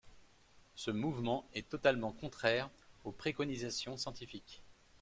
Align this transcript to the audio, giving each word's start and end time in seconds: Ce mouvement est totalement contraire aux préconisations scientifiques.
Ce 0.73 0.89
mouvement 0.89 1.45
est 1.53 1.69
totalement 1.69 2.11
contraire 2.11 2.71
aux 3.03 3.11
préconisations 3.11 3.97
scientifiques. 3.97 4.63